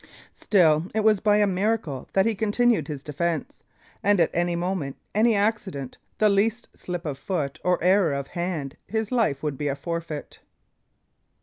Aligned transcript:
Still, 0.33 0.87
it 0.95 1.01
was 1.03 1.19
by 1.19 1.37
a 1.37 1.45
miracle 1.45 2.09
that 2.13 2.25
he 2.25 2.33
continued 2.33 2.87
his 2.87 3.03
defence, 3.03 3.61
and 4.01 4.19
at 4.19 4.31
any 4.33 4.55
moment, 4.55 4.97
any 5.13 5.35
accident, 5.35 5.99
the 6.17 6.27
least 6.27 6.69
slip 6.75 7.05
of 7.05 7.19
foot 7.19 7.59
or 7.63 7.77
error 7.83 8.11
of 8.15 8.29
hand, 8.29 8.77
his 8.87 9.11
life 9.11 9.43
would 9.43 9.59
be 9.59 9.67
a 9.67 9.75
forfeit. 9.75 10.39